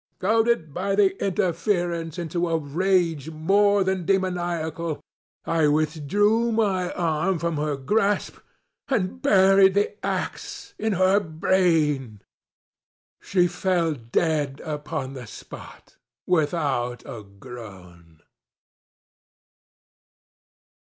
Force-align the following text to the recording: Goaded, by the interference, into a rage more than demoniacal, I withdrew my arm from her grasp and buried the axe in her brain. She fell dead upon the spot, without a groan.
Goaded, 0.17 0.73
by 0.73 0.95
the 0.95 1.15
interference, 1.23 2.17
into 2.17 2.49
a 2.49 2.57
rage 2.57 3.29
more 3.29 3.83
than 3.83 4.03
demoniacal, 4.03 4.99
I 5.45 5.67
withdrew 5.67 6.51
my 6.51 6.91
arm 6.93 7.37
from 7.37 7.57
her 7.57 7.77
grasp 7.77 8.37
and 8.87 9.21
buried 9.21 9.75
the 9.75 10.03
axe 10.03 10.73
in 10.79 10.93
her 10.93 11.19
brain. 11.19 12.23
She 13.21 13.45
fell 13.45 13.93
dead 13.93 14.59
upon 14.65 15.13
the 15.13 15.27
spot, 15.27 15.97
without 16.25 17.03
a 17.05 17.21
groan. 17.23 18.23